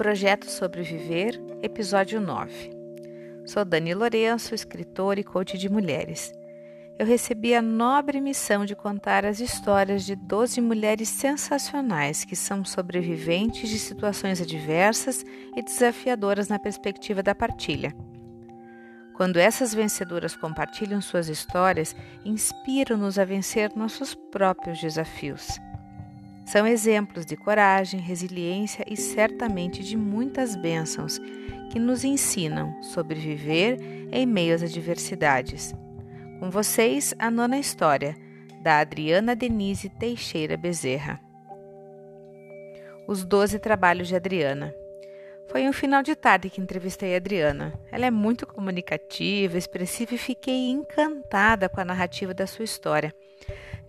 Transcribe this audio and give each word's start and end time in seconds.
Projeto 0.00 0.50
Sobreviver, 0.50 1.38
episódio 1.62 2.22
9. 2.22 2.70
Sou 3.44 3.66
Dani 3.66 3.92
Lourenço, 3.92 4.54
escritora 4.54 5.20
e 5.20 5.22
coach 5.22 5.58
de 5.58 5.70
mulheres. 5.70 6.32
Eu 6.98 7.04
recebi 7.04 7.54
a 7.54 7.60
nobre 7.60 8.18
missão 8.18 8.64
de 8.64 8.74
contar 8.74 9.26
as 9.26 9.40
histórias 9.40 10.06
de 10.06 10.16
12 10.16 10.58
mulheres 10.62 11.06
sensacionais 11.10 12.24
que 12.24 12.34
são 12.34 12.64
sobreviventes 12.64 13.68
de 13.68 13.78
situações 13.78 14.40
adversas 14.40 15.22
e 15.54 15.60
desafiadoras 15.60 16.48
na 16.48 16.58
perspectiva 16.58 17.22
da 17.22 17.34
partilha. 17.34 17.94
Quando 19.12 19.36
essas 19.36 19.74
vencedoras 19.74 20.34
compartilham 20.34 21.02
suas 21.02 21.28
histórias, 21.28 21.94
inspiram-nos 22.24 23.18
a 23.18 23.24
vencer 23.26 23.70
nossos 23.76 24.14
próprios 24.14 24.80
desafios. 24.80 25.60
São 26.50 26.66
exemplos 26.66 27.24
de 27.24 27.36
coragem, 27.36 28.00
resiliência 28.00 28.84
e 28.90 28.96
certamente 28.96 29.84
de 29.84 29.96
muitas 29.96 30.56
bênçãos 30.56 31.20
que 31.70 31.78
nos 31.78 32.02
ensinam 32.02 32.82
sobreviver 32.82 33.78
em 34.10 34.26
meio 34.26 34.56
às 34.56 34.62
adversidades. 34.64 35.72
Com 36.40 36.50
vocês, 36.50 37.14
a 37.20 37.30
nona 37.30 37.56
história, 37.56 38.16
da 38.64 38.80
Adriana 38.80 39.36
Denise 39.36 39.88
Teixeira 39.88 40.56
Bezerra. 40.56 41.20
Os 43.06 43.24
Doze 43.24 43.60
Trabalhos 43.60 44.08
de 44.08 44.16
Adriana. 44.16 44.74
Foi 45.46 45.68
um 45.68 45.72
final 45.72 46.02
de 46.02 46.16
tarde 46.16 46.50
que 46.50 46.60
entrevistei 46.60 47.14
a 47.14 47.18
Adriana. 47.18 47.72
Ela 47.92 48.06
é 48.06 48.10
muito 48.10 48.44
comunicativa, 48.44 49.56
expressiva 49.56 50.16
e 50.16 50.18
fiquei 50.18 50.68
encantada 50.68 51.68
com 51.68 51.80
a 51.80 51.84
narrativa 51.84 52.34
da 52.34 52.48
sua 52.48 52.64
história. 52.64 53.14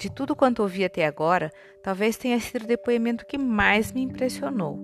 De 0.01 0.09
tudo 0.09 0.35
quanto 0.35 0.63
ouvi 0.63 0.83
até 0.83 1.05
agora, 1.05 1.51
talvez 1.83 2.17
tenha 2.17 2.39
sido 2.39 2.63
o 2.63 2.67
depoimento 2.67 3.23
que 3.23 3.37
mais 3.37 3.93
me 3.93 4.01
impressionou. 4.01 4.79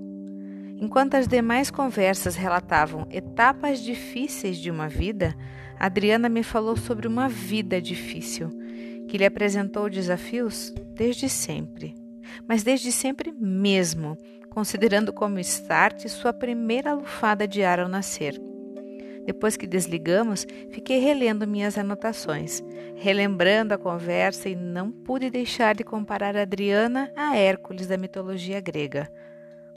Enquanto 0.79 1.15
as 1.15 1.27
demais 1.27 1.71
conversas 1.71 2.35
relatavam 2.35 3.07
etapas 3.09 3.81
difíceis 3.81 4.59
de 4.59 4.69
uma 4.69 4.87
vida, 4.87 5.35
Adriana 5.79 6.29
me 6.29 6.43
falou 6.43 6.77
sobre 6.77 7.07
uma 7.07 7.27
vida 7.27 7.81
difícil, 7.81 8.51
que 9.07 9.17
lhe 9.17 9.25
apresentou 9.25 9.89
desafios 9.89 10.71
desde 10.93 11.27
sempre, 11.27 11.95
mas 12.47 12.61
desde 12.61 12.91
sempre 12.91 13.31
mesmo, 13.31 14.15
considerando 14.51 15.11
como 15.11 15.39
start 15.39 16.07
sua 16.09 16.31
primeira 16.31 16.93
lufada 16.93 17.47
de 17.47 17.63
ar 17.63 17.79
ao 17.79 17.89
nascer. 17.89 18.39
Depois 19.27 19.57
que 19.57 19.67
desligamos, 19.67 20.47
fiquei 20.71 20.99
relendo 20.99 21.45
minhas 21.45 21.77
anotações, 21.77 22.63
relembrando 22.95 23.73
a 23.73 23.77
conversa 23.77 24.47
e 24.47 24.55
não 24.55 24.89
pude 24.89 25.29
deixar 25.29 25.75
de 25.75 25.83
comparar 25.83 26.37
Adriana 26.37 27.11
a 27.13 27.35
Hércules 27.35 27.87
da 27.87 27.97
mitologia 27.97 28.61
grega. 28.61 29.11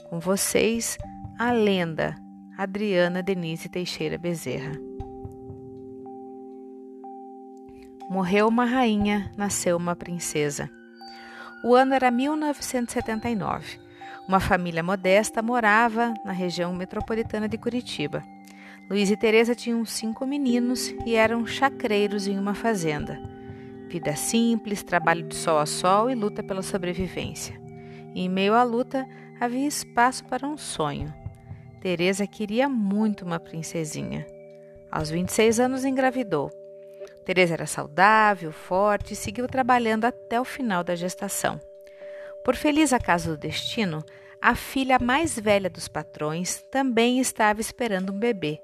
Com 0.09 0.21
vocês, 0.21 0.97
a 1.37 1.51
lenda 1.51 2.15
Adriana 2.57 3.21
Denise 3.21 3.67
Teixeira 3.67 4.17
Bezerra. 4.17 4.71
Morreu 8.09 8.47
uma 8.47 8.63
rainha, 8.63 9.29
nasceu 9.35 9.75
uma 9.75 9.97
princesa. 9.97 10.69
O 11.61 11.75
ano 11.75 11.93
era 11.93 12.09
1979. 12.09 13.79
Uma 14.29 14.39
família 14.39 14.81
modesta 14.81 15.41
morava 15.41 16.13
na 16.23 16.31
região 16.31 16.73
metropolitana 16.73 17.49
de 17.49 17.57
Curitiba. 17.57 18.23
Luiz 18.91 19.09
e 19.09 19.15
Teresa 19.15 19.55
tinham 19.55 19.85
cinco 19.85 20.27
meninos 20.27 20.93
e 21.05 21.15
eram 21.15 21.45
chacreiros 21.45 22.27
em 22.27 22.37
uma 22.37 22.53
fazenda. 22.53 23.17
Vida 23.87 24.17
simples, 24.17 24.83
trabalho 24.83 25.23
de 25.23 25.33
sol 25.33 25.59
a 25.59 25.65
sol 25.65 26.09
e 26.09 26.13
luta 26.13 26.43
pela 26.43 26.61
sobrevivência. 26.61 27.57
E 28.13 28.25
em 28.25 28.27
meio 28.27 28.53
à 28.53 28.63
luta 28.63 29.07
havia 29.39 29.65
espaço 29.65 30.25
para 30.25 30.45
um 30.45 30.57
sonho. 30.57 31.07
Teresa 31.79 32.27
queria 32.27 32.67
muito 32.67 33.23
uma 33.23 33.39
princesinha. 33.39 34.27
Aos 34.91 35.09
26 35.09 35.61
anos 35.61 35.85
engravidou. 35.85 36.51
Teresa 37.23 37.53
era 37.53 37.65
saudável, 37.65 38.51
forte 38.51 39.13
e 39.13 39.15
seguiu 39.15 39.47
trabalhando 39.47 40.03
até 40.03 40.37
o 40.37 40.43
final 40.43 40.83
da 40.83 40.95
gestação. 40.95 41.61
Por 42.43 42.57
feliz 42.57 42.91
acaso 42.91 43.29
do 43.29 43.37
destino, 43.37 44.03
a 44.41 44.53
filha 44.53 44.99
mais 45.01 45.39
velha 45.39 45.69
dos 45.69 45.87
patrões 45.87 46.61
também 46.69 47.21
estava 47.21 47.61
esperando 47.61 48.11
um 48.11 48.19
bebê 48.19 48.59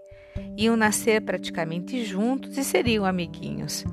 Iam 0.58 0.76
nascer 0.76 1.22
praticamente 1.22 2.04
juntos 2.04 2.58
e 2.58 2.64
seriam 2.64 3.06
amiguinhos. 3.06 3.86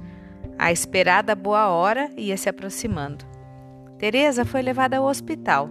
A 0.59 0.71
esperada 0.71 1.35
boa 1.35 1.69
hora 1.69 2.11
ia 2.17 2.37
se 2.37 2.49
aproximando. 2.49 3.25
Teresa 3.99 4.45
foi 4.45 4.63
levada 4.63 4.99
ao 4.99 5.05
hospital. 5.05 5.69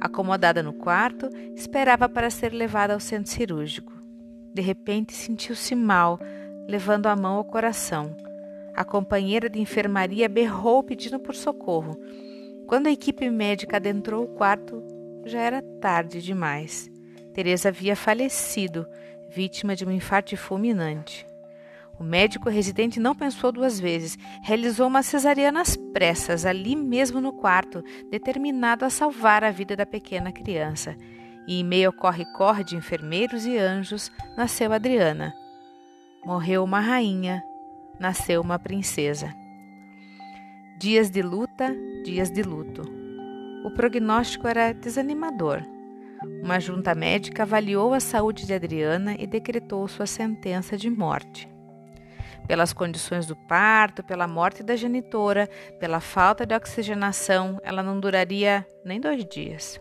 Acomodada 0.00 0.62
no 0.62 0.72
quarto, 0.72 1.28
esperava 1.54 2.08
para 2.08 2.30
ser 2.30 2.52
levada 2.52 2.94
ao 2.94 3.00
centro 3.00 3.30
cirúrgico. 3.30 3.92
De 4.54 4.62
repente 4.62 5.12
sentiu-se 5.12 5.74
mal, 5.74 6.18
levando 6.66 7.06
a 7.06 7.16
mão 7.16 7.36
ao 7.36 7.44
coração. 7.44 8.16
A 8.74 8.84
companheira 8.84 9.48
de 9.48 9.60
enfermaria 9.60 10.28
berrou 10.28 10.82
pedindo 10.82 11.18
por 11.18 11.34
socorro. 11.34 12.00
Quando 12.66 12.86
a 12.86 12.90
equipe 12.90 13.28
médica 13.28 13.76
adentrou 13.76 14.24
o 14.24 14.28
quarto, 14.28 14.82
já 15.26 15.40
era 15.40 15.62
tarde 15.80 16.22
demais. 16.22 16.90
Teresa 17.34 17.68
havia 17.68 17.94
falecido 17.94 18.86
vítima 19.30 19.76
de 19.76 19.86
um 19.86 19.90
infarto 19.90 20.36
fulminante. 20.36 21.26
O 21.98 22.02
médico 22.02 22.48
residente 22.48 22.98
não 22.98 23.14
pensou 23.14 23.52
duas 23.52 23.78
vezes, 23.78 24.18
realizou 24.42 24.86
uma 24.86 25.02
cesariana 25.02 25.60
às 25.60 25.76
pressas, 25.76 26.46
ali 26.46 26.74
mesmo 26.74 27.20
no 27.20 27.32
quarto, 27.32 27.84
determinado 28.10 28.84
a 28.84 28.90
salvar 28.90 29.44
a 29.44 29.50
vida 29.50 29.76
da 29.76 29.84
pequena 29.84 30.32
criança. 30.32 30.96
E 31.46 31.60
em 31.60 31.64
meio 31.64 31.88
ao 31.88 31.92
corre-corre 31.92 32.64
de 32.64 32.74
enfermeiros 32.74 33.44
e 33.44 33.58
anjos, 33.58 34.10
nasceu 34.36 34.72
Adriana. 34.72 35.34
Morreu 36.24 36.64
uma 36.64 36.80
rainha, 36.80 37.42
nasceu 37.98 38.40
uma 38.40 38.58
princesa. 38.58 39.34
Dias 40.78 41.10
de 41.10 41.20
luta, 41.20 41.76
dias 42.02 42.30
de 42.30 42.42
luto. 42.42 42.82
O 43.64 43.70
prognóstico 43.72 44.48
era 44.48 44.72
desanimador. 44.72 45.62
Uma 46.42 46.60
junta 46.60 46.94
médica 46.94 47.44
avaliou 47.44 47.94
a 47.94 48.00
saúde 48.00 48.46
de 48.46 48.52
Adriana 48.52 49.16
e 49.18 49.26
decretou 49.26 49.86
sua 49.88 50.06
sentença 50.06 50.76
de 50.76 50.90
morte. 50.90 51.48
Pelas 52.46 52.72
condições 52.72 53.26
do 53.26 53.36
parto, 53.46 54.02
pela 54.02 54.26
morte 54.26 54.62
da 54.62 54.76
genitora, 54.76 55.48
pela 55.78 56.00
falta 56.00 56.44
de 56.44 56.54
oxigenação, 56.54 57.60
ela 57.62 57.82
não 57.82 57.98
duraria 57.98 58.66
nem 58.84 59.00
dois 59.00 59.24
dias. 59.24 59.80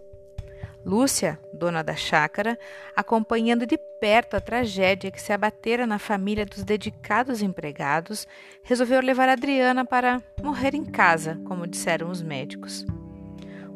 Lúcia, 0.86 1.38
dona 1.54 1.84
da 1.84 1.96
chácara, 1.96 2.58
acompanhando 2.96 3.66
de 3.66 3.78
perto 4.00 4.36
a 4.36 4.40
tragédia 4.40 5.12
que 5.12 5.22
se 5.22 5.34
abatera 5.34 5.86
na 5.86 6.00
família 6.00 6.46
dos 6.46 6.64
dedicados 6.64 7.42
empregados, 7.42 8.28
resolveu 8.64 9.02
levar 9.02 9.28
Adriana 9.28 9.84
para 9.84 10.22
morrer 10.42 10.74
em 10.74 10.86
casa, 10.86 11.38
como 11.46 11.68
disseram 11.68 12.10
os 12.10 12.22
médicos. 12.22 12.86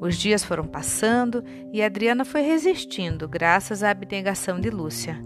Os 0.03 0.17
dias 0.17 0.43
foram 0.43 0.67
passando 0.67 1.41
e 1.71 1.81
Adriana 1.81 2.25
foi 2.25 2.41
resistindo, 2.41 3.25
graças 3.25 3.81
à 3.83 3.89
abnegação 3.91 4.59
de 4.59 4.69
Lúcia. 4.69 5.17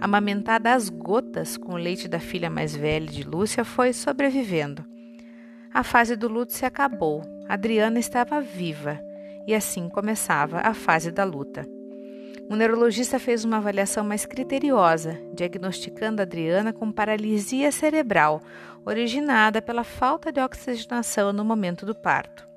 Amamentada 0.00 0.72
às 0.72 0.88
gotas 0.88 1.58
com 1.58 1.74
o 1.74 1.76
leite 1.76 2.08
da 2.08 2.18
filha 2.18 2.48
mais 2.48 2.74
velha 2.74 3.06
de 3.06 3.24
Lúcia, 3.24 3.62
foi 3.62 3.92
sobrevivendo. 3.92 4.86
A 5.70 5.84
fase 5.84 6.16
do 6.16 6.28
luto 6.28 6.54
se 6.54 6.64
acabou. 6.64 7.20
Adriana 7.46 7.98
estava 7.98 8.40
viva 8.40 8.98
e 9.46 9.54
assim 9.54 9.86
começava 9.90 10.60
a 10.60 10.72
fase 10.72 11.10
da 11.10 11.24
luta. 11.24 11.68
O 12.48 12.56
neurologista 12.56 13.18
fez 13.18 13.44
uma 13.44 13.58
avaliação 13.58 14.02
mais 14.02 14.24
criteriosa, 14.24 15.20
diagnosticando 15.34 16.22
Adriana 16.22 16.72
com 16.72 16.90
paralisia 16.90 17.70
cerebral, 17.70 18.40
originada 18.82 19.60
pela 19.60 19.84
falta 19.84 20.32
de 20.32 20.40
oxigenação 20.40 21.34
no 21.34 21.44
momento 21.44 21.84
do 21.84 21.94
parto. 21.94 22.50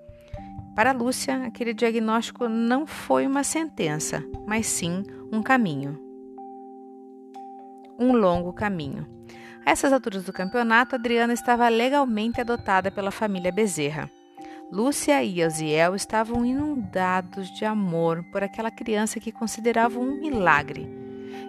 Para 0.75 0.91
Lúcia, 0.91 1.45
aquele 1.45 1.73
diagnóstico 1.73 2.49
não 2.49 2.85
foi 2.85 3.25
uma 3.25 3.45
sentença, 3.45 4.21
mas 4.45 4.67
sim 4.67 5.03
um 5.31 5.41
caminho. 5.41 5.97
Um 7.97 8.11
longo 8.11 8.51
caminho. 8.51 9.07
A 9.65 9.71
essas 9.71 9.93
alturas 9.93 10.25
do 10.25 10.33
campeonato, 10.33 10.93
Adriana 10.93 11.31
estava 11.31 11.69
legalmente 11.69 12.41
adotada 12.41 12.91
pela 12.91 13.09
família 13.09 13.53
Bezerra. 13.53 14.11
Lúcia 14.69 15.23
e 15.23 15.39
Elziel 15.39 15.95
estavam 15.95 16.45
inundados 16.45 17.49
de 17.51 17.63
amor 17.63 18.21
por 18.29 18.43
aquela 18.43 18.69
criança 18.69 19.17
que 19.17 19.31
consideravam 19.31 20.03
um 20.03 20.19
milagre. 20.19 20.89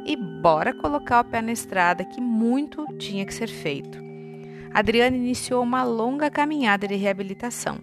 E 0.05 0.15
bora 0.15 0.73
colocar 0.73 1.23
o 1.23 1.25
pé 1.25 1.43
na 1.43 1.51
estrada 1.51 2.05
que 2.05 2.21
muito 2.21 2.87
tinha 2.97 3.27
que 3.27 3.35
ser 3.35 3.49
feito. 3.49 3.99
Adriana 4.73 5.17
iniciou 5.17 5.65
uma 5.65 5.83
longa 5.83 6.31
caminhada 6.31 6.87
de 6.87 6.95
reabilitação 6.95 7.81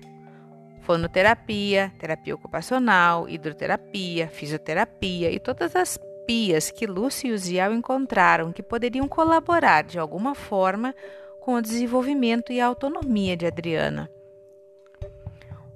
fonoterapia, 0.83 1.91
terapia 1.97 2.35
ocupacional, 2.35 3.27
hidroterapia, 3.27 4.27
fisioterapia 4.27 5.31
e 5.31 5.39
todas 5.39 5.75
as 5.75 5.97
pias 6.27 6.71
que 6.71 6.85
Lúcia 6.85 7.29
e 7.29 7.31
o 7.31 7.37
Ziel 7.37 7.73
encontraram 7.73 8.51
que 8.51 8.61
poderiam 8.61 9.07
colaborar 9.07 9.83
de 9.83 9.97
alguma 9.97 10.35
forma 10.35 10.93
com 11.41 11.55
o 11.55 11.61
desenvolvimento 11.61 12.51
e 12.51 12.61
a 12.61 12.67
autonomia 12.67 13.35
de 13.35 13.45
Adriana. 13.45 14.09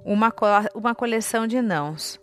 Uma, 0.03 0.31
co 0.31 0.45
uma 0.73 0.95
coleção 0.95 1.47
de 1.47 1.61
nãos. 1.61 2.19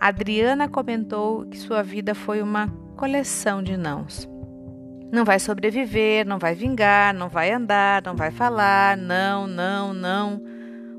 Adriana 0.00 0.68
comentou 0.68 1.46
que 1.46 1.56
sua 1.56 1.82
vida 1.82 2.14
foi 2.14 2.42
uma 2.42 2.68
coleção 2.96 3.62
de 3.62 3.76
nãos. 3.76 4.28
Não 5.10 5.24
vai 5.24 5.38
sobreviver, 5.38 6.26
não 6.26 6.38
vai 6.38 6.54
vingar, 6.54 7.14
não 7.14 7.28
vai 7.28 7.50
andar, 7.50 8.02
não 8.02 8.14
vai 8.14 8.30
falar, 8.30 8.96
não, 8.96 9.46
não, 9.46 9.94
não. 9.94 10.57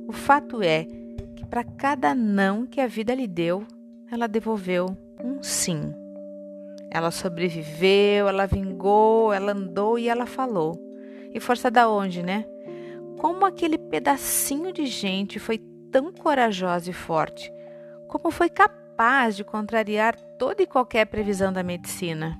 O 0.09 0.11
fato 0.11 0.63
é 0.63 0.87
que 1.35 1.45
para 1.45 1.63
cada 1.63 2.15
não 2.15 2.65
que 2.65 2.81
a 2.81 2.87
vida 2.87 3.13
lhe 3.13 3.27
deu, 3.27 3.63
ela 4.11 4.27
devolveu 4.27 4.87
um 5.23 5.43
sim. 5.43 5.93
Ela 6.89 7.11
sobreviveu, 7.11 8.27
ela 8.27 8.47
vingou, 8.47 9.31
ela 9.31 9.51
andou 9.51 9.99
e 9.99 10.09
ela 10.09 10.25
falou. 10.25 10.73
E 11.31 11.39
força 11.39 11.69
da 11.69 11.87
onde, 11.87 12.23
né? 12.23 12.43
Como 13.19 13.45
aquele 13.45 13.77
pedacinho 13.77 14.73
de 14.73 14.87
gente 14.87 15.37
foi 15.37 15.59
tão 15.91 16.11
corajosa 16.11 16.89
e 16.89 16.93
forte? 16.93 17.53
Como 18.07 18.31
foi 18.31 18.49
capaz 18.49 19.37
de 19.37 19.43
contrariar 19.43 20.15
toda 20.39 20.63
e 20.63 20.65
qualquer 20.65 21.05
previsão 21.05 21.53
da 21.53 21.61
medicina? 21.61 22.35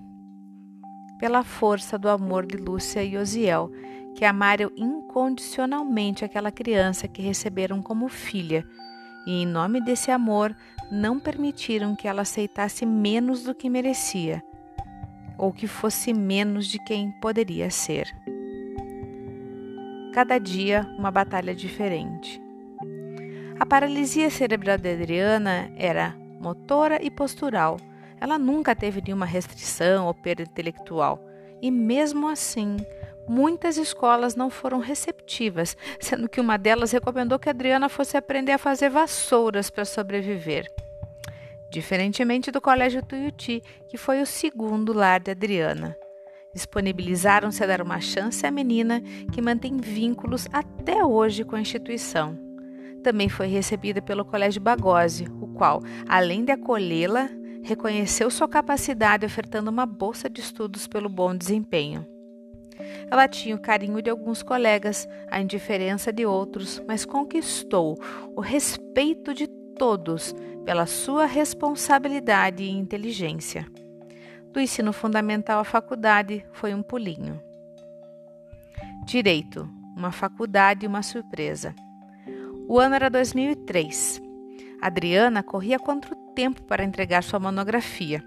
Pela 1.19 1.43
força 1.43 1.99
do 1.99 2.09
amor 2.09 2.47
de 2.47 2.57
Lúcia 2.57 3.03
e 3.03 3.15
Osiel, 3.15 3.69
que 4.15 4.25
amaram 4.25 4.71
incondicionalmente 4.75 6.25
aquela 6.25 6.51
criança 6.51 7.07
que 7.07 7.21
receberam 7.21 7.81
como 7.81 8.07
filha, 8.07 8.65
e 9.25 9.43
em 9.43 9.45
nome 9.45 9.81
desse 9.81 10.11
amor 10.11 10.55
não 10.91 11.19
permitiram 11.19 11.95
que 11.95 12.07
ela 12.07 12.23
aceitasse 12.23 12.85
menos 12.85 13.43
do 13.43 13.53
que 13.53 13.69
merecia, 13.69 14.43
ou 15.37 15.53
que 15.53 15.67
fosse 15.67 16.13
menos 16.13 16.67
de 16.67 16.79
quem 16.83 17.11
poderia 17.21 17.69
ser. 17.69 18.13
Cada 20.13 20.37
dia 20.37 20.85
uma 20.97 21.11
batalha 21.11 21.53
diferente. 21.53 22.41
A 23.59 23.65
paralisia 23.65 24.29
cerebral 24.29 24.77
de 24.77 24.91
Adriana 24.91 25.69
era 25.75 26.15
motora 26.41 26.99
e 27.03 27.11
postural. 27.11 27.77
Ela 28.19 28.37
nunca 28.39 28.75
teve 28.75 29.01
nenhuma 29.01 29.25
restrição 29.25 30.07
ou 30.07 30.13
perda 30.13 30.43
intelectual. 30.43 31.21
E 31.61 31.69
mesmo 31.69 32.27
assim, 32.27 32.77
muitas 33.29 33.77
escolas 33.77 34.35
não 34.35 34.49
foram 34.49 34.79
receptivas, 34.79 35.77
sendo 35.99 36.27
que 36.27 36.41
uma 36.41 36.57
delas 36.57 36.91
recomendou 36.91 37.37
que 37.37 37.47
Adriana 37.47 37.87
fosse 37.87 38.17
aprender 38.17 38.53
a 38.53 38.57
fazer 38.57 38.89
vassouras 38.89 39.69
para 39.69 39.85
sobreviver. 39.85 40.65
Diferentemente 41.71 42.49
do 42.49 42.59
Colégio 42.59 43.03
Tuiuti, 43.03 43.61
que 43.87 43.97
foi 43.97 44.21
o 44.21 44.25
segundo 44.25 44.91
lar 44.91 45.19
de 45.19 45.29
Adriana. 45.29 45.95
Disponibilizaram-se 46.55 47.63
a 47.63 47.67
dar 47.67 47.81
uma 47.83 48.01
chance 48.01 48.43
à 48.47 48.49
menina 48.49 48.99
que 49.31 49.41
mantém 49.41 49.77
vínculos 49.77 50.47
até 50.51 51.05
hoje 51.05 51.43
com 51.43 51.55
a 51.55 51.61
instituição. 51.61 52.35
Também 53.03 53.29
foi 53.29 53.45
recebida 53.45 54.01
pelo 54.01 54.25
Colégio 54.25 54.59
Bagose, 54.59 55.27
o 55.39 55.47
qual, 55.53 55.83
além 56.07 56.43
de 56.43 56.51
acolhê-la, 56.51 57.29
reconheceu 57.63 58.31
sua 58.31 58.47
capacidade 58.47 59.23
ofertando 59.23 59.69
uma 59.69 59.85
bolsa 59.85 60.27
de 60.27 60.41
estudos 60.41 60.87
pelo 60.87 61.07
bom 61.07 61.35
desempenho. 61.35 62.18
Ela 63.09 63.27
tinha 63.27 63.55
o 63.55 63.59
carinho 63.59 64.01
de 64.01 64.09
alguns 64.09 64.41
colegas, 64.43 65.07
a 65.29 65.41
indiferença 65.41 66.11
de 66.11 66.25
outros, 66.25 66.81
mas 66.87 67.05
conquistou 67.05 67.97
o 68.35 68.41
respeito 68.41 69.33
de 69.33 69.47
todos 69.77 70.33
pela 70.65 70.85
sua 70.85 71.25
responsabilidade 71.25 72.63
e 72.63 72.69
inteligência. 72.69 73.65
Do 74.51 74.59
ensino 74.59 74.91
fundamental 74.91 75.59
à 75.59 75.63
faculdade 75.63 76.45
foi 76.51 76.73
um 76.73 76.81
pulinho. 76.81 77.41
Direito, 79.05 79.67
uma 79.95 80.11
faculdade 80.11 80.85
e 80.85 80.87
uma 80.87 81.03
surpresa. 81.03 81.75
O 82.67 82.79
ano 82.79 82.95
era 82.95 83.09
2003. 83.09 84.21
Adriana 84.81 85.43
corria 85.43 85.79
contra 85.79 86.13
o 86.13 86.33
tempo 86.33 86.63
para 86.63 86.83
entregar 86.83 87.23
sua 87.23 87.39
monografia. 87.39 88.23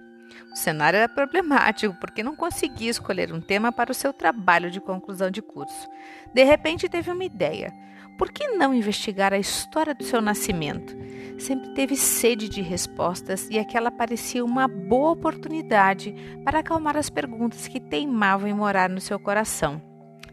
O 0.51 0.57
cenário 0.57 0.97
era 0.97 1.09
problemático 1.09 1.95
porque 2.01 2.23
não 2.23 2.35
conseguia 2.35 2.91
escolher 2.91 3.33
um 3.33 3.41
tema 3.41 3.71
para 3.71 3.93
o 3.93 3.95
seu 3.95 4.13
trabalho 4.13 4.71
de 4.71 4.81
conclusão 4.81 5.31
de 5.31 5.43
curso. 5.43 5.89
De 6.35 6.45
repente 6.45 6.89
teve 6.89 7.11
uma 7.11 7.25
ideia. 7.25 7.73
Por 8.19 8.31
que 8.31 8.49
não 8.49 8.75
investigar 8.75 9.33
a 9.33 9.39
história 9.39 9.95
do 9.95 10.05
seu 10.05 10.21
nascimento? 10.21 10.97
Sempre 11.39 11.71
teve 11.71 11.97
sede 11.97 12.49
de 12.49 12.61
respostas 12.61 13.49
e 13.51 13.59
aquela 13.59 13.91
parecia 13.91 14.45
uma 14.45 14.69
boa 14.69 15.13
oportunidade 15.13 16.15
para 16.45 16.61
acalmar 16.61 16.97
as 16.97 17.11
perguntas 17.11 17.67
que 17.67 17.81
teimavam 17.81 18.49
em 18.49 18.55
morar 18.55 18.89
no 18.89 19.01
seu 19.01 19.19
coração. 19.19 19.81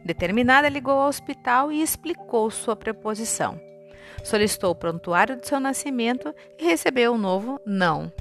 Determinada, 0.03 0.69
ligou 0.69 0.93
ao 0.93 1.07
hospital 1.07 1.71
e 1.71 1.81
explicou 1.81 2.49
sua 2.51 2.75
preposição. 2.75 3.59
Solicitou 4.23 4.71
o 4.71 4.75
prontuário 4.75 5.37
do 5.37 5.45
seu 5.45 5.59
nascimento 5.59 6.33
e 6.57 6.65
recebeu 6.65 7.13
um 7.13 7.17
novo 7.17 7.59
não. 7.65 8.11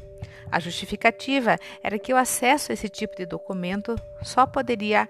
A 0.50 0.60
justificativa 0.60 1.56
era 1.82 1.98
que 1.98 2.12
o 2.12 2.16
acesso 2.16 2.72
a 2.72 2.74
esse 2.74 2.88
tipo 2.88 3.16
de 3.16 3.26
documento 3.26 3.96
só 4.22 4.46
poderia 4.46 5.08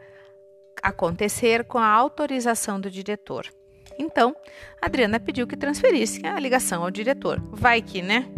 acontecer 0.83 1.65
com 1.65 1.79
a 1.79 1.89
autorização 1.89 2.81
do 2.81 2.91
diretor. 2.91 3.47
Então, 3.99 4.35
Adriana 4.81 5.19
pediu 5.19 5.47
que 5.47 5.57
transferisse 5.57 6.25
a 6.27 6.39
ligação 6.39 6.83
ao 6.85 6.91
diretor. 6.91 7.41
Vai 7.51 7.83
que, 7.83 8.01
né? 8.01 8.29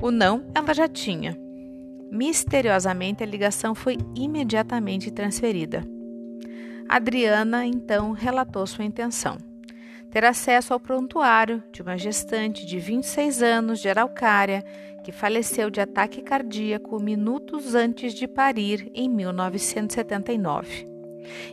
O 0.00 0.10
não 0.10 0.50
ela 0.54 0.72
já 0.72 0.88
tinha. 0.88 1.36
Misteriosamente, 2.10 3.22
a 3.22 3.26
ligação 3.26 3.74
foi 3.74 3.96
imediatamente 4.14 5.10
transferida. 5.10 5.84
Adriana 6.88 7.64
então 7.66 8.12
relatou 8.12 8.66
sua 8.66 8.84
intenção: 8.84 9.38
ter 10.10 10.24
acesso 10.24 10.72
ao 10.72 10.80
prontuário 10.80 11.62
de 11.70 11.82
uma 11.82 11.96
gestante 11.96 12.66
de 12.66 12.78
26 12.78 13.42
anos 13.42 13.80
de 13.80 13.88
Araucária 13.88 14.64
que 15.04 15.12
faleceu 15.12 15.70
de 15.70 15.80
ataque 15.80 16.20
cardíaco 16.20 17.00
minutos 17.00 17.74
antes 17.74 18.12
de 18.12 18.26
parir 18.26 18.90
em 18.94 19.08
1979. 19.08 20.88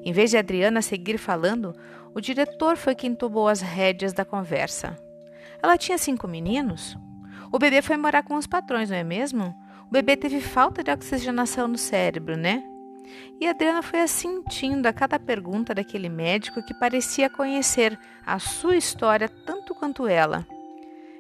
Em 0.03 0.11
vez 0.11 0.31
de 0.31 0.37
Adriana 0.37 0.81
seguir 0.81 1.17
falando, 1.17 1.73
o 2.13 2.19
diretor 2.19 2.77
foi 2.77 2.95
quem 2.95 3.13
tomou 3.13 3.47
as 3.47 3.61
rédeas 3.61 4.11
da 4.11 4.25
conversa. 4.25 4.97
Ela 5.61 5.77
tinha 5.77 5.97
cinco 5.97 6.27
meninos? 6.27 6.97
O 7.51 7.59
bebê 7.59 7.81
foi 7.81 7.95
morar 7.95 8.23
com 8.23 8.35
os 8.35 8.47
patrões, 8.47 8.89
não 8.89 8.97
é 8.97 9.03
mesmo? 9.03 9.55
O 9.87 9.91
bebê 9.91 10.17
teve 10.17 10.41
falta 10.41 10.83
de 10.83 10.91
oxigenação 10.91 11.67
no 11.67 11.77
cérebro, 11.77 12.35
né? 12.35 12.63
E 13.39 13.47
Adriana 13.47 13.81
foi 13.81 14.01
assentindo 14.01 14.87
a 14.87 14.93
cada 14.93 15.19
pergunta 15.19 15.73
daquele 15.73 16.09
médico 16.09 16.63
que 16.63 16.73
parecia 16.73 17.29
conhecer 17.29 17.97
a 18.25 18.39
sua 18.39 18.75
história 18.75 19.29
tanto 19.29 19.75
quanto 19.75 20.07
ela. 20.07 20.45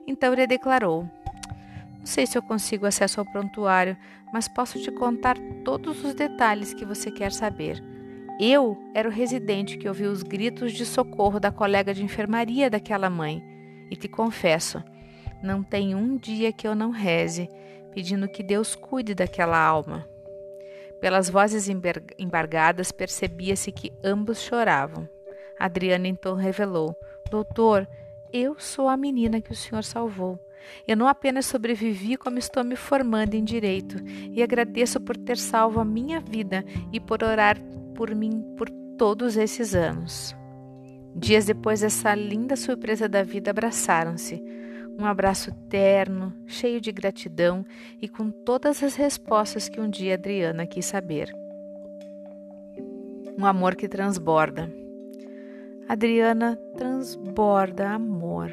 Então 0.07 0.33
ele 0.33 0.47
declarou: 0.47 1.09
não 1.99 2.05
sei 2.05 2.25
se 2.25 2.37
eu 2.37 2.41
consigo 2.41 2.85
acesso 2.85 3.19
ao 3.19 3.25
prontuário, 3.25 3.97
mas 4.31 4.47
posso 4.47 4.81
te 4.81 4.91
contar 4.91 5.37
todos 5.63 6.03
os 6.03 6.13
detalhes 6.13 6.73
que 6.73 6.85
você 6.85 7.11
quer 7.11 7.31
saber. 7.31 7.83
Eu 8.39 8.77
era 8.93 9.09
o 9.09 9.11
residente 9.11 9.77
que 9.77 9.87
ouviu 9.87 10.11
os 10.11 10.23
gritos 10.23 10.71
de 10.71 10.85
socorro 10.85 11.39
da 11.39 11.51
colega 11.51 11.93
de 11.93 12.03
enfermaria 12.03 12.69
daquela 12.69 13.09
mãe. 13.09 13.43
E 13.89 13.95
te 13.95 14.07
confesso, 14.07 14.83
não 15.41 15.63
tem 15.63 15.95
um 15.95 16.15
dia 16.17 16.51
que 16.51 16.67
eu 16.67 16.75
não 16.75 16.91
reze, 16.91 17.49
pedindo 17.93 18.27
que 18.27 18.43
Deus 18.43 18.75
cuide 18.75 19.15
daquela 19.15 19.57
alma. 19.57 20.07
Pelas 20.99 21.29
vozes 21.29 21.69
embargadas, 22.17 22.91
percebia-se 22.91 23.71
que 23.71 23.93
ambos 24.03 24.41
choravam. 24.41 25.07
Adriana 25.59 26.07
então 26.07 26.35
revelou: 26.35 26.95
Doutor, 27.29 27.87
eu 28.31 28.55
sou 28.59 28.87
a 28.87 28.97
menina 28.97 29.41
que 29.41 29.51
o 29.51 29.55
senhor 29.55 29.83
salvou. 29.83 30.39
Eu 30.87 30.97
não 30.97 31.07
apenas 31.07 31.45
sobrevivi, 31.45 32.17
como 32.17 32.37
estou 32.37 32.63
me 32.63 32.75
formando 32.75 33.35
em 33.35 33.43
direito, 33.43 33.97
e 34.31 34.41
agradeço 34.43 34.99
por 34.99 35.15
ter 35.15 35.37
salvo 35.37 35.79
a 35.79 35.85
minha 35.85 36.19
vida 36.19 36.65
e 36.91 36.99
por 36.99 37.23
orar 37.23 37.57
por 37.95 38.13
mim 38.13 38.43
por 38.57 38.69
todos 38.97 39.37
esses 39.37 39.73
anos. 39.73 40.35
Dias 41.15 41.45
depois 41.45 41.81
dessa 41.81 42.13
linda 42.13 42.55
surpresa 42.55 43.07
da 43.07 43.23
vida, 43.23 43.51
abraçaram-se. 43.51 44.43
Um 44.99 45.05
abraço 45.05 45.51
terno, 45.69 46.33
cheio 46.47 46.81
de 46.81 46.91
gratidão 46.91 47.63
e 48.01 48.09
com 48.09 48.31
todas 48.31 48.81
as 48.81 48.95
respostas 48.95 49.69
que 49.69 49.79
um 49.79 49.87
dia 49.87 50.15
Adriana 50.15 50.65
quis 50.65 50.87
saber. 50.87 51.31
Um 53.37 53.45
amor 53.45 53.75
que 53.75 53.87
transborda. 53.87 54.73
Adriana 55.87 56.57
transborda 56.75 57.91
amor. 57.91 58.51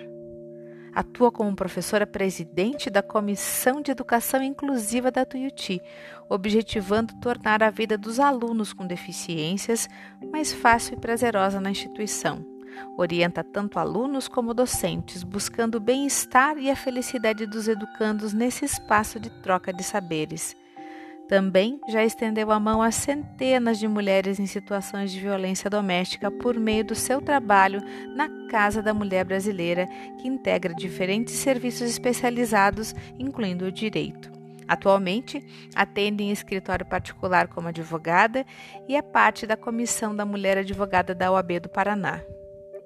Atua 0.95 1.33
como 1.33 1.57
professora 1.57 2.07
presidente 2.07 2.91
da 2.91 3.03
Comissão 3.03 3.81
de 3.81 3.91
Educação 3.91 4.43
Inclusiva 4.43 5.11
da 5.11 5.25
Tuiuti, 5.25 5.81
objetivando 6.29 7.19
tornar 7.21 7.63
a 7.63 7.71
vida 7.71 7.97
dos 7.97 8.21
alunos 8.21 8.75
com 8.75 8.87
deficiências 8.87 9.89
mais 10.31 10.53
fácil 10.53 10.95
e 10.95 11.01
prazerosa 11.01 11.59
na 11.59 11.71
instituição. 11.71 12.54
Orienta 12.97 13.43
tanto 13.43 13.79
alunos 13.79 14.29
como 14.29 14.55
docentes, 14.55 15.23
buscando 15.23 15.77
o 15.77 15.81
bem-estar 15.81 16.59
e 16.59 16.71
a 16.71 16.77
felicidade 16.77 17.47
dos 17.47 17.69
educandos 17.69 18.33
nesse 18.33 18.65
espaço 18.65 19.19
de 19.19 19.31
troca 19.43 19.73
de 19.73 19.83
saberes. 19.83 20.57
Também 21.29 21.81
já 21.89 22.05
estendeu 22.05 22.51
a 22.51 22.61
mão 22.61 22.83
a 22.83 22.91
centenas 22.91 23.79
de 23.79 23.89
mulheres 23.89 24.39
em 24.39 24.47
situações 24.47 25.11
de 25.11 25.21
violência 25.21 25.71
doméstica 25.71 26.31
por 26.31 26.59
meio 26.59 26.85
do 26.85 26.95
seu 26.95 27.21
trabalho 27.21 27.81
na 28.15 28.29
Casa 28.51 28.83
da 28.83 28.93
Mulher 28.93 29.25
Brasileira, 29.25 29.89
que 30.21 30.29
integra 30.29 30.75
diferentes 30.75 31.35
serviços 31.35 31.89
especializados, 31.89 32.95
incluindo 33.19 33.65
o 33.65 33.73
direito. 33.73 34.31
Atualmente, 34.69 35.45
atende 35.75 36.23
em 36.23 36.31
escritório 36.31 36.87
particular 36.87 37.49
como 37.49 37.69
advogada 37.69 38.45
e 38.89 38.97
é 38.97 39.03
parte 39.03 39.47
da 39.47 39.57
Comissão 39.57 40.15
da 40.15 40.25
Mulher 40.25 40.59
Advogada 40.59 41.15
da 41.15 41.33
OAB 41.33 41.61
do 41.61 41.69
Paraná. 41.69 42.21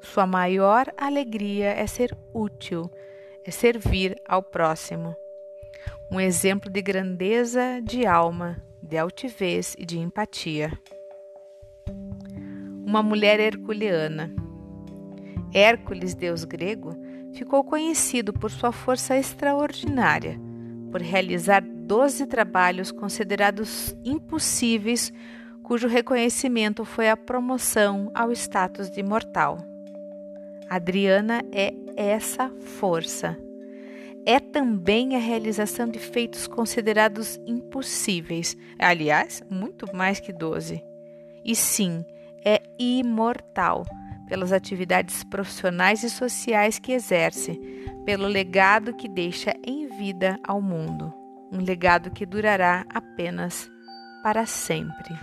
Sua 0.00 0.26
maior 0.26 0.92
alegria 0.96 1.70
é 1.70 1.86
ser 1.86 2.16
útil, 2.32 2.90
é 3.44 3.50
servir 3.50 4.20
ao 4.26 4.42
próximo. 4.42 5.16
Um 6.10 6.20
exemplo 6.20 6.70
de 6.70 6.80
grandeza 6.80 7.80
de 7.82 8.06
alma, 8.06 8.62
de 8.82 8.96
altivez 8.96 9.74
e 9.78 9.84
de 9.84 9.98
empatia. 9.98 10.72
Uma 12.86 13.02
mulher 13.02 13.40
herculeana. 13.40 14.34
Hércules, 15.52 16.14
deus 16.14 16.44
grego, 16.44 16.96
ficou 17.34 17.62
conhecido 17.64 18.32
por 18.32 18.50
sua 18.50 18.72
força 18.72 19.16
extraordinária 19.16 20.48
por 20.90 21.02
realizar 21.02 21.62
12 21.62 22.26
trabalhos 22.26 22.90
considerados 22.90 23.94
impossíveis, 24.04 25.12
cujo 25.62 25.86
reconhecimento 25.86 26.84
foi 26.84 27.08
a 27.08 27.16
promoção 27.16 28.10
ao 28.14 28.32
status 28.32 28.90
de 28.90 29.00
imortal. 29.00 29.58
Adriana 30.68 31.42
é 31.50 31.72
essa 31.96 32.50
força. 32.78 33.36
É 34.26 34.38
também 34.38 35.16
a 35.16 35.18
realização 35.18 35.88
de 35.88 35.98
feitos 35.98 36.46
considerados 36.46 37.40
impossíveis, 37.46 38.56
aliás, 38.78 39.42
muito 39.48 39.86
mais 39.96 40.20
que 40.20 40.32
12. 40.32 40.82
E 41.44 41.56
sim, 41.56 42.04
é 42.44 42.60
imortal 42.78 43.84
pelas 44.28 44.52
atividades 44.52 45.24
profissionais 45.24 46.02
e 46.02 46.10
sociais 46.10 46.78
que 46.78 46.92
exerce, 46.92 47.58
pelo 48.04 48.26
legado 48.26 48.94
que 48.94 49.08
deixa 49.08 49.54
em 49.66 49.86
vida 49.86 50.38
ao 50.46 50.60
mundo, 50.60 51.12
um 51.50 51.58
legado 51.58 52.10
que 52.10 52.26
durará 52.26 52.84
apenas 52.90 53.70
para 54.22 54.44
sempre. 54.44 55.18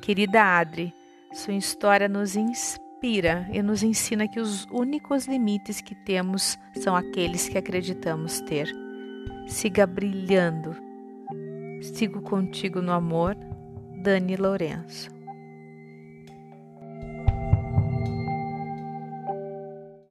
Querida 0.00 0.42
Adri, 0.42 0.94
sua 1.34 1.52
história 1.52 2.08
nos 2.08 2.34
inspira 2.98 3.48
e 3.52 3.62
nos 3.62 3.82
ensina 3.84 4.26
que 4.26 4.40
os 4.40 4.66
únicos 4.72 5.26
limites 5.26 5.80
que 5.80 5.94
temos 5.94 6.58
são 6.74 6.96
aqueles 6.96 7.48
que 7.48 7.56
acreditamos 7.56 8.40
ter. 8.40 8.68
Siga 9.46 9.86
brilhando. 9.86 10.76
Sigo 11.80 12.20
contigo 12.20 12.82
no 12.82 12.92
amor, 12.92 13.36
Dani 14.02 14.34
Lourenço. 14.36 15.17